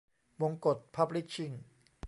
[0.39, 1.51] บงกช พับลิชชิ่ง